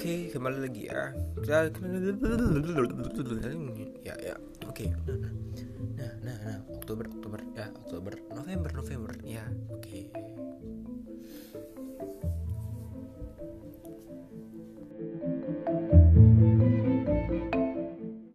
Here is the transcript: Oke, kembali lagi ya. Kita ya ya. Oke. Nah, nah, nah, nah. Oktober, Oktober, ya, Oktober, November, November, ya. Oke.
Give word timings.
Oke, 0.00 0.32
kembali 0.32 0.64
lagi 0.64 0.88
ya. 0.88 1.12
Kita 1.44 1.68
ya 4.00 4.16
ya. 4.16 4.32
Oke. 4.64 4.88
Nah, 4.88 5.12
nah, 6.00 6.12
nah, 6.24 6.36
nah. 6.40 6.58
Oktober, 6.72 7.04
Oktober, 7.04 7.44
ya, 7.52 7.68
Oktober, 7.84 8.16
November, 8.32 8.72
November, 8.72 9.12
ya. 9.20 9.44
Oke. 9.68 10.08